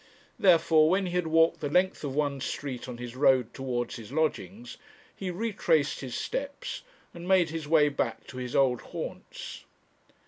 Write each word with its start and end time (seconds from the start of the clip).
Therefore, 0.39 0.89
when 0.89 1.05
he 1.05 1.11
had 1.11 1.27
walked 1.27 1.59
the 1.59 1.69
length 1.69 2.03
of 2.03 2.15
one 2.15 2.41
street 2.41 2.87
on 2.89 2.97
his 2.97 3.15
road 3.15 3.53
towards 3.53 3.97
his 3.97 4.11
lodgings, 4.11 4.77
he 5.15 5.29
retraced 5.29 5.99
his 5.99 6.15
steps 6.15 6.81
and 7.13 7.27
made 7.27 7.51
his 7.51 7.67
way 7.67 7.87
back 7.87 8.25
to 8.25 8.37
his 8.37 8.55
old 8.55 8.81
haunts. 8.81 9.63